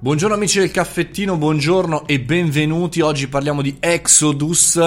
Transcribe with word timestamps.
Buongiorno 0.00 0.36
amici 0.36 0.60
del 0.60 0.70
caffettino, 0.70 1.36
buongiorno 1.36 2.06
e 2.06 2.20
benvenuti. 2.20 3.00
Oggi 3.00 3.26
parliamo 3.26 3.62
di 3.62 3.78
Exodus, 3.80 4.78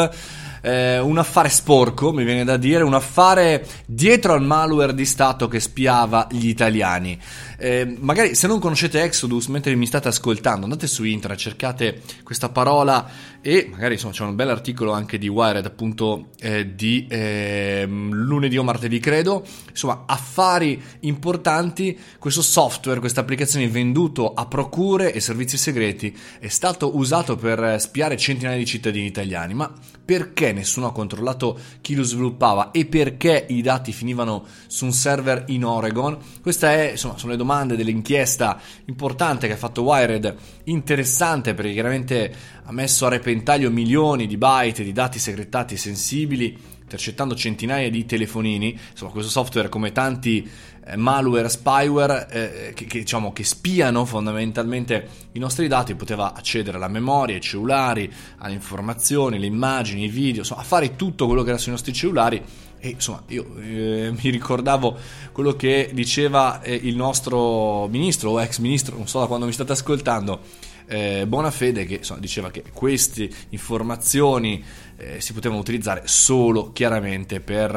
eh, 0.62 1.00
un 1.00 1.18
affare 1.18 1.50
sporco, 1.50 2.14
mi 2.14 2.24
viene 2.24 2.44
da 2.44 2.58
dire, 2.58 2.84
un 2.84 2.94
affare 2.94 3.66
dietro 3.86 4.34
al 4.34 4.44
malware 4.44 4.94
di 4.94 5.06
Stato 5.06 5.48
che 5.48 5.60
spiava 5.60 6.28
gli 6.32 6.48
italiani. 6.48 7.20
Eh, 7.58 7.96
magari 8.00 8.34
se 8.34 8.48
non 8.48 8.60
conoscete 8.60 9.04
Exodus 9.04 9.46
mentre 9.48 9.76
mi 9.76 9.86
state 9.86 10.08
ascoltando, 10.08 10.64
andate 10.64 10.88
su 10.88 11.04
internet, 11.04 11.40
cercate 11.40 12.02
questa 12.24 12.50
parola 12.50 13.08
e 13.40 13.68
magari 13.70 13.94
insomma 13.94 14.14
c'è 14.14 14.24
un 14.24 14.36
bel 14.36 14.50
articolo 14.50 14.92
anche 14.94 15.18
di 15.18 15.28
Wired 15.28 15.66
appunto 15.66 16.30
eh, 16.40 16.76
di 16.76 17.06
eh, 17.08 17.86
lunedì 17.88 18.58
o 18.58 18.64
martedì 18.64 19.00
credo, 19.00 19.46
insomma 19.70 20.04
affari 20.08 20.82
importanti, 21.02 21.98
questo 22.18 22.42
software, 22.42 23.00
questa 23.00 23.22
applicazione 23.22 23.68
venduto 23.68 24.34
a 24.34 24.46
procure 24.46 25.14
e 25.14 25.20
servizi 25.20 25.58
segreti 25.58 26.16
è 26.40 26.48
stato 26.48 26.98
usato 26.98 27.36
per 27.36 27.80
spiare 27.80 28.18
centinaia 28.18 28.58
di 28.58 28.66
cittadini 28.66 29.06
italiani, 29.06 29.54
ma 29.54 29.72
perché 30.04 30.51
nessuno 30.54 30.88
ha 30.88 30.92
controllato 30.92 31.58
chi 31.82 31.96
lo 31.96 32.04
sviluppava 32.04 32.72
e 32.72 32.86
perché 32.86 33.46
i 33.50 33.62
dati 33.62 33.92
finivano 33.92 34.46
su 34.68 34.86
un 34.86 34.92
server 34.92 35.46
in 35.48 35.66
Oregon? 35.66 36.18
Queste 36.42 36.98
sono 36.98 37.16
le 37.26 37.38
domande 37.38 37.76
dell'inchiesta 37.76 38.60
importante 38.86 39.48
che 39.48 39.54
ha 39.54 39.58
fatto 39.58 39.84
Wired, 39.84 40.36
interessante 40.66 41.54
perché 41.54 41.74
chiaramente 41.74 42.34
ha 42.64 42.72
messo 42.72 43.06
a 43.06 43.10
repentaglio 43.10 43.70
milioni 43.70 44.28
di 44.28 44.38
byte 44.38 44.84
di 44.84 44.92
dati 44.92 45.20
segretati 45.20 45.78
sensibili, 45.78 46.58
intercettando 46.92 47.36
centinaia 47.36 47.90
di 47.90 48.06
telefonini. 48.06 48.78
Insomma, 48.92 49.12
questo 49.12 49.32
software, 49.32 49.70
come 49.70 49.94
tanti 49.94 50.50
eh, 50.86 50.98
malware, 50.98 51.48
spyware, 51.48 52.28
eh, 52.30 52.74
che, 52.74 52.86
che, 52.86 53.00
diciamo, 53.00 53.32
che 53.32 53.46
spiano 53.46 54.04
fondamentalmente 54.06 55.08
i 55.32 55.40
nostri 55.40 55.68
dati, 55.68 55.96
poteva 55.96 56.34
accedere 56.34 56.78
alla 56.78 56.90
memoria, 56.90 57.36
ai 57.36 57.42
cellulari, 57.42 58.12
alle 58.40 58.54
informazioni, 58.54 59.40
le 59.40 59.46
immagini, 59.46 60.04
i 60.04 60.10
video, 60.10 60.42
insomma, 60.42 60.62
a 60.62 60.66
fare 60.66 60.98
tutto 60.98 61.28
quello 61.28 61.44
che 61.44 61.50
era 61.50 61.58
sui 61.58 61.72
nostri 61.72 61.94
cellulari. 61.94 62.44
E 62.84 62.90
insomma, 62.90 63.24
io 63.28 63.46
eh, 63.60 64.12
mi 64.22 64.30
ricordavo 64.30 64.98
quello 65.32 65.56
che 65.56 65.92
diceva 65.94 66.62
eh, 66.62 66.74
il 66.74 66.96
nostro 66.96 67.88
ministro 67.88 68.32
o 68.32 68.42
ex 68.42 68.58
ministro, 68.58 68.98
non 68.98 69.08
so 69.08 69.20
da 69.20 69.28
quando 69.28 69.46
mi 69.46 69.54
state 69.54 69.72
ascoltando 69.72 70.70
eh, 70.88 71.26
Bonafede 71.28 71.86
che 71.86 71.96
insomma, 71.96 72.20
diceva 72.20 72.52
che 72.52 72.64
queste 72.74 73.30
informazioni 73.50 74.64
eh, 74.98 75.20
si 75.20 75.34
potevano 75.34 75.60
utilizzare 75.60 76.04
solo 76.06 76.72
chiaramente 76.72 77.40
per 77.40 77.76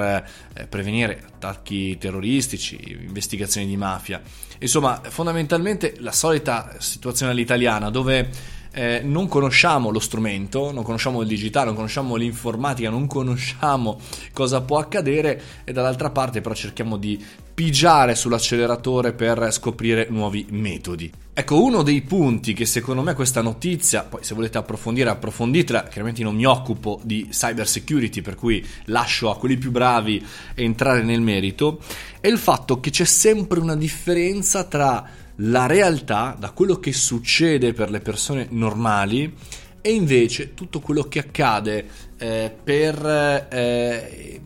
eh, 0.55 0.67
prevenire 0.67 1.23
attacchi 1.27 1.97
terroristici, 1.99 2.79
investigazioni 3.01 3.67
di 3.67 3.77
mafia. 3.77 4.21
Insomma, 4.59 5.01
fondamentalmente 5.03 5.95
la 5.99 6.13
solita 6.13 6.77
situazione 6.79 7.33
all'italiana 7.33 7.91
dove 7.91 8.31
eh, 8.77 9.01
non 9.05 9.29
conosciamo 9.29 9.91
lo 9.91 10.01
strumento, 10.01 10.73
non 10.73 10.83
conosciamo 10.83 11.23
il 11.23 11.29
digitale, 11.29 11.67
non 11.67 11.77
conosciamo 11.77 12.17
l'informatica, 12.17 12.91
non 12.91 13.07
conosciamo 13.07 14.01
cosa 14.33 14.63
può 14.63 14.79
accadere 14.79 15.41
e 15.65 15.73
dall'altra 15.73 16.11
parte 16.11 16.41
però 16.41 16.55
cerchiamo 16.55 16.97
di 16.97 17.25
pigiare 17.55 18.17
sull'acceleratore 18.17 19.13
per 19.13 19.53
scoprire 19.53 20.09
nuovi 20.11 20.45
metodi. 20.51 21.11
Ecco, 21.33 21.63
uno 21.63 21.83
dei 21.83 22.03
punti 22.03 22.53
che 22.53 22.67
secondo 22.67 23.03
me 23.03 23.15
questa 23.15 23.43
notizia, 23.43 24.03
poi 24.03 24.23
se 24.23 24.35
volete 24.35 24.59
approfondire 24.59 25.11
approfonditela, 25.11 25.85
chiaramente 25.85 26.23
non 26.23 26.35
mi 26.35 26.45
occupo 26.45 27.01
di 27.03 27.29
cyber 27.31 27.67
security, 27.67 28.23
per 28.23 28.35
cui 28.35 28.65
lascio 28.87 29.31
a 29.31 29.37
quelli 29.37 29.57
più 29.57 29.71
bravi 29.71 30.25
entrare 30.55 31.03
nel 31.03 31.21
merito, 31.21 31.81
è 32.21 32.29
il 32.29 32.39
fatto 32.39 32.81
che 32.81 32.91
c'è 32.91 33.05
sempre 33.05 33.61
una 33.61 33.77
differenza 33.77 34.65
tra 34.65 35.05
la 35.39 35.67
realtà, 35.67 36.37
da 36.39 36.51
quello 36.51 36.79
che 36.79 36.93
succede 36.93 37.73
per 37.73 37.91
le 37.91 38.01
persone 38.01 38.47
normali 38.51 39.33
e 39.81 39.93
invece 39.93 40.55
tutto 40.55 40.81
quello 40.81 41.03
che 41.03 41.19
accade 41.19 41.87
eh, 42.17 42.55
per 42.63 43.49
eh, 43.51 44.41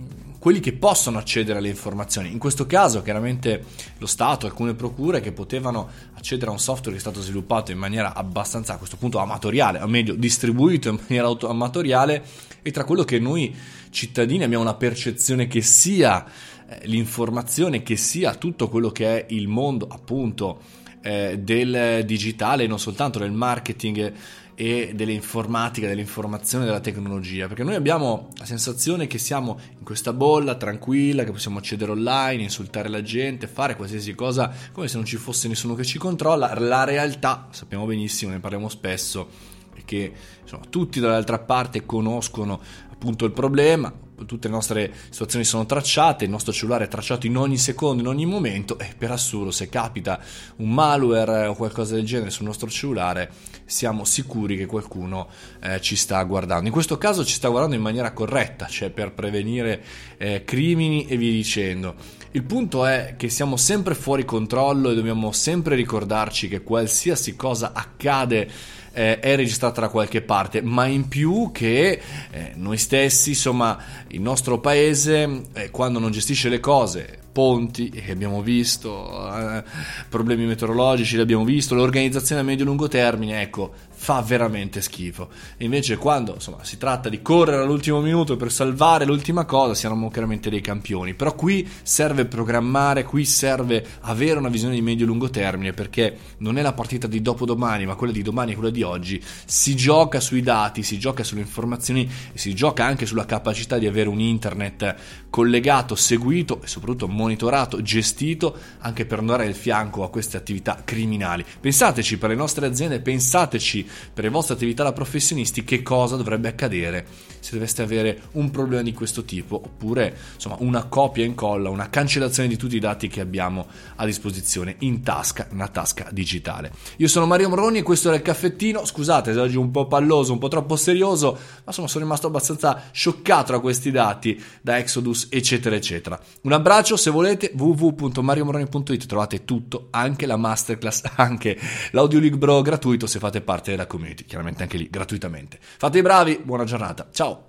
quelli 0.48 0.62
che 0.62 0.72
possono 0.72 1.18
accedere 1.18 1.58
alle 1.58 1.68
informazioni. 1.68 2.32
In 2.32 2.38
questo 2.38 2.64
caso 2.64 3.02
chiaramente 3.02 3.64
lo 3.98 4.06
Stato, 4.06 4.46
alcune 4.46 4.72
procure 4.72 5.20
che 5.20 5.30
potevano 5.30 5.90
accedere 6.14 6.48
a 6.48 6.54
un 6.54 6.58
software 6.58 6.92
che 6.92 6.96
è 6.96 7.00
stato 7.00 7.20
sviluppato 7.20 7.70
in 7.70 7.76
maniera 7.76 8.14
abbastanza 8.14 8.72
a 8.72 8.78
questo 8.78 8.96
punto 8.96 9.18
amatoriale, 9.18 9.78
o 9.78 9.86
meglio 9.86 10.14
distribuito 10.14 10.88
in 10.88 11.00
maniera 11.02 11.26
auto- 11.26 11.50
amatoriale 11.50 12.24
e 12.62 12.70
tra 12.70 12.84
quello 12.84 13.04
che 13.04 13.18
noi 13.18 13.54
cittadini 13.90 14.42
abbiamo 14.42 14.62
una 14.62 14.72
percezione 14.72 15.48
che 15.48 15.60
sia 15.60 16.24
eh, 16.24 16.80
l'informazione, 16.86 17.82
che 17.82 17.96
sia 17.96 18.34
tutto 18.34 18.70
quello 18.70 18.88
che 18.88 19.26
è 19.26 19.34
il 19.34 19.48
mondo 19.48 19.86
appunto 19.86 20.62
eh, 21.02 21.38
del 21.40 22.06
digitale, 22.06 22.66
non 22.66 22.78
soltanto 22.78 23.18
del 23.18 23.32
marketing 23.32 24.14
e 24.60 24.90
dell'informatica, 24.92 25.86
dell'informazione, 25.86 26.64
della 26.64 26.80
tecnologia, 26.80 27.46
perché 27.46 27.62
noi 27.62 27.76
abbiamo 27.76 28.30
la 28.38 28.44
sensazione 28.44 29.06
che 29.06 29.16
siamo 29.16 29.56
in 29.78 29.84
questa 29.84 30.12
bolla 30.12 30.56
tranquilla, 30.56 31.22
che 31.22 31.30
possiamo 31.30 31.58
accedere 31.58 31.92
online, 31.92 32.42
insultare 32.42 32.88
la 32.88 33.00
gente, 33.00 33.46
fare 33.46 33.76
qualsiasi 33.76 34.16
cosa 34.16 34.52
come 34.72 34.88
se 34.88 34.96
non 34.96 35.04
ci 35.06 35.16
fosse 35.16 35.46
nessuno 35.46 35.76
che 35.76 35.84
ci 35.84 35.96
controlla. 35.98 36.58
La 36.58 36.82
realtà, 36.82 37.46
sappiamo 37.52 37.86
benissimo, 37.86 38.32
ne 38.32 38.40
parliamo 38.40 38.68
spesso, 38.68 39.28
è 39.76 39.84
che 39.84 40.12
insomma, 40.42 40.64
tutti 40.68 40.98
dall'altra 40.98 41.38
parte 41.38 41.86
conoscono 41.86 42.60
appunto 42.90 43.26
il 43.26 43.30
problema, 43.30 43.94
tutte 44.26 44.48
le 44.48 44.54
nostre 44.54 44.92
situazioni 45.10 45.44
sono 45.44 45.66
tracciate, 45.66 46.24
il 46.24 46.30
nostro 46.30 46.52
cellulare 46.52 46.84
è 46.84 46.88
tracciato 46.88 47.26
in 47.26 47.36
ogni 47.36 47.58
secondo, 47.58 48.02
in 48.02 48.08
ogni 48.08 48.26
momento 48.26 48.78
e 48.78 48.94
per 48.96 49.10
assurdo 49.10 49.50
se 49.50 49.68
capita 49.68 50.20
un 50.56 50.72
malware 50.72 51.46
o 51.46 51.54
qualcosa 51.54 51.94
del 51.94 52.04
genere 52.04 52.30
sul 52.30 52.46
nostro 52.46 52.68
cellulare 52.68 53.30
siamo 53.64 54.04
sicuri 54.04 54.56
che 54.56 54.66
qualcuno 54.66 55.28
eh, 55.60 55.80
ci 55.80 55.94
sta 55.94 56.22
guardando. 56.22 56.66
In 56.66 56.72
questo 56.72 56.96
caso 56.98 57.24
ci 57.24 57.34
sta 57.34 57.48
guardando 57.48 57.76
in 57.76 57.82
maniera 57.82 58.12
corretta, 58.12 58.66
cioè 58.66 58.90
per 58.90 59.12
prevenire 59.12 59.82
eh, 60.16 60.44
crimini 60.44 61.06
e 61.06 61.16
via 61.16 61.32
dicendo. 61.32 61.94
Il 62.32 62.42
punto 62.44 62.84
è 62.84 63.14
che 63.16 63.30
siamo 63.30 63.56
sempre 63.56 63.94
fuori 63.94 64.24
controllo 64.24 64.90
e 64.90 64.94
dobbiamo 64.94 65.32
sempre 65.32 65.74
ricordarci 65.74 66.48
che 66.48 66.62
qualsiasi 66.62 67.36
cosa 67.36 67.72
accade 67.72 68.50
eh, 68.98 69.20
è 69.20 69.36
registrata 69.36 69.80
da 69.80 69.88
qualche 69.90 70.22
parte, 70.22 70.60
ma 70.60 70.86
in 70.86 71.06
più 71.06 71.50
che 71.52 72.00
eh, 72.32 72.52
noi 72.56 72.78
stessi, 72.78 73.30
insomma, 73.30 73.78
il 74.08 74.20
nostro 74.20 74.58
paese, 74.58 75.42
eh, 75.52 75.70
quando 75.70 76.00
non 76.00 76.10
gestisce 76.10 76.48
le 76.48 76.58
cose, 76.58 77.18
ponti 77.30 77.90
che 77.90 78.10
abbiamo 78.10 78.42
visto, 78.42 79.32
eh, 79.36 79.62
problemi 80.08 80.44
meteorologici 80.46 81.16
li 81.16 81.22
abbiamo 81.22 81.44
visto, 81.44 81.74
l'organizzazione 81.74 82.40
a 82.40 82.44
medio-lungo 82.44 82.88
termine, 82.88 83.42
ecco, 83.42 83.72
fa 83.90 84.20
veramente 84.22 84.80
schifo. 84.80 85.28
E 85.56 85.64
invece 85.64 85.96
quando 85.96 86.34
insomma, 86.34 86.62
si 86.62 86.78
tratta 86.78 87.08
di 87.08 87.20
correre 87.20 87.62
all'ultimo 87.62 88.00
minuto 88.00 88.36
per 88.36 88.50
salvare 88.52 89.04
l'ultima 89.04 89.44
cosa, 89.44 89.74
siamo 89.74 90.08
chiaramente 90.10 90.50
dei 90.50 90.60
campioni. 90.60 91.14
Però 91.14 91.34
qui 91.34 91.68
serve 91.82 92.24
programmare, 92.24 93.04
qui 93.04 93.24
serve 93.24 93.84
avere 94.00 94.38
una 94.38 94.48
visione 94.48 94.74
di 94.74 94.82
medio-lungo 94.82 95.30
termine, 95.30 95.72
perché 95.72 96.16
non 96.38 96.58
è 96.58 96.62
la 96.62 96.72
partita 96.72 97.06
di 97.06 97.20
dopodomani, 97.20 97.86
ma 97.86 97.96
quella 97.96 98.12
di 98.12 98.22
domani 98.22 98.52
e 98.52 98.54
quella 98.54 98.70
di 98.70 98.82
oggi. 98.82 99.22
Si 99.44 99.74
gioca 99.74 100.20
sui 100.20 100.42
dati, 100.42 100.82
si 100.82 100.98
gioca 100.98 101.24
sulle 101.24 101.40
informazioni 101.40 102.08
e 102.32 102.38
si 102.38 102.54
gioca 102.54 102.84
anche 102.84 103.06
sulla 103.06 103.26
capacità 103.26 103.78
di 103.78 103.86
avere 103.86 104.08
un 104.08 104.20
internet 104.20 104.94
collegato, 105.30 105.94
seguito 105.94 106.60
e 106.62 106.66
soprattutto 106.66 107.08
monitorato 107.08 107.27
monitorato, 107.28 107.82
gestito 107.82 108.56
anche 108.78 109.04
per 109.04 109.18
non 109.18 109.26
dare 109.26 109.46
il 109.46 109.54
fianco 109.54 110.02
a 110.02 110.10
queste 110.10 110.38
attività 110.38 110.80
criminali. 110.84 111.44
Pensateci 111.60 112.16
per 112.16 112.30
le 112.30 112.34
nostre 112.34 112.66
aziende, 112.66 113.00
pensateci 113.00 113.86
per 114.12 114.24
le 114.24 114.30
vostre 114.30 114.54
attività 114.54 114.82
da 114.82 114.92
professionisti 114.92 115.62
che 115.62 115.82
cosa 115.82 116.16
dovrebbe 116.16 116.48
accadere 116.48 117.06
se 117.40 117.52
doveste 117.52 117.82
avere 117.82 118.22
un 118.32 118.50
problema 118.50 118.82
di 118.82 118.92
questo 118.92 119.24
tipo 119.24 119.56
oppure 119.56 120.16
insomma 120.34 120.56
una 120.60 120.84
copia 120.84 121.22
e 121.22 121.26
incolla, 121.26 121.70
una 121.70 121.88
cancellazione 121.88 122.48
di 122.48 122.56
tutti 122.56 122.76
i 122.76 122.80
dati 122.80 123.08
che 123.08 123.20
abbiamo 123.20 123.66
a 123.96 124.04
disposizione 124.04 124.76
in 124.80 125.02
tasca, 125.02 125.46
una 125.52 125.68
tasca 125.68 126.08
digitale. 126.10 126.72
Io 126.96 127.08
sono 127.08 127.26
Mario 127.26 127.48
Moroni 127.48 127.78
e 127.78 127.82
questo 127.82 128.08
era 128.08 128.16
il 128.16 128.22
caffettino, 128.22 128.84
scusate 128.84 129.32
se 129.32 129.38
oggi 129.38 129.56
un 129.56 129.70
po' 129.70 129.86
palloso, 129.86 130.32
un 130.32 130.38
po' 130.38 130.48
troppo 130.48 130.76
serioso, 130.76 131.32
ma 131.32 131.62
insomma 131.66 131.88
sono 131.88 132.04
rimasto 132.04 132.26
abbastanza 132.26 132.82
scioccato 132.90 133.52
da 133.52 133.60
questi 133.60 133.90
dati, 133.90 134.42
da 134.60 134.78
Exodus 134.78 135.28
eccetera 135.30 135.76
eccetera. 135.76 136.20
Un 136.42 136.52
abbraccio, 136.52 136.96
se 136.96 137.07
volete 137.10 137.52
www.mariomoroni.it 137.54 139.06
trovate 139.06 139.44
tutto, 139.44 139.88
anche 139.90 140.26
la 140.26 140.36
masterclass, 140.36 141.02
anche 141.16 141.58
l'audio 141.92 142.18
libro 142.18 142.62
gratuito 142.62 143.06
se 143.06 143.18
fate 143.18 143.40
parte 143.40 143.70
della 143.70 143.86
community, 143.86 144.24
chiaramente 144.24 144.62
anche 144.62 144.76
lì 144.76 144.88
gratuitamente. 144.90 145.58
Fate 145.60 145.98
i 145.98 146.02
bravi, 146.02 146.40
buona 146.42 146.64
giornata, 146.64 147.08
ciao! 147.12 147.46